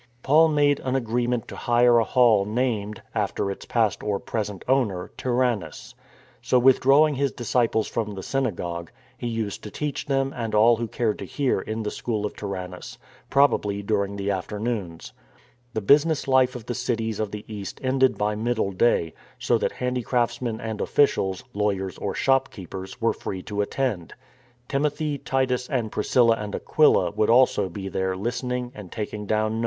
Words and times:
Paul 0.23 0.47
made 0.47 0.79
an 0.79 0.95
agreement 0.95 1.47
to 1.49 1.55
hire 1.55 1.99
a 1.99 2.03
hall 2.03 2.43
named, 2.43 3.03
after 3.13 3.51
its 3.51 3.65
past 3.67 4.01
or 4.01 4.17
present 4.19 4.65
owner, 4.67 5.11
Tyrannus. 5.15 5.93
So, 6.41 6.57
withdraw 6.57 7.07
ing 7.07 7.13
his 7.13 7.31
disciples 7.31 7.87
from 7.87 8.15
the 8.15 8.23
synagogue, 8.23 8.89
he 9.15 9.27
used 9.27 9.61
to 9.61 9.69
teach 9.69 10.07
them 10.07 10.33
and 10.35 10.55
all 10.55 10.77
who 10.77 10.87
cared 10.87 11.19
to 11.19 11.25
hear 11.25 11.61
in 11.61 11.83
the 11.83 11.91
school 11.91 12.25
of 12.25 12.35
Tyrannus, 12.35 12.97
probably 13.29 13.83
during 13.83 14.15
the 14.15 14.31
afternoons. 14.31 15.13
The 15.75 15.83
busi 15.83 16.07
ness 16.07 16.27
life 16.27 16.55
of 16.55 16.65
the 16.65 16.73
cities 16.73 17.19
of 17.19 17.29
the 17.29 17.45
East 17.47 17.79
ended 17.83 18.17
by 18.17 18.33
middle 18.33 18.71
day, 18.71 19.13
so 19.37 19.59
that 19.59 19.73
handicraftsmen 19.73 20.59
and 20.59 20.81
officials, 20.81 21.43
lawyers 21.53 21.99
or 21.99 22.15
shopkeepers, 22.15 22.99
were 22.99 23.13
free 23.13 23.43
to 23.43 23.61
attend. 23.61 24.15
Timothy, 24.67 25.19
Titus, 25.19 25.69
and 25.69 25.91
Priscilla 25.91 26.37
and 26.37 26.55
Aquila 26.55 27.11
would 27.11 27.29
also 27.29 27.69
be 27.69 27.87
there 27.87 28.17
listening 28.17 28.71
and 28.73 28.91
taking 28.91 29.27
down 29.27 29.59
notes. 29.59 29.59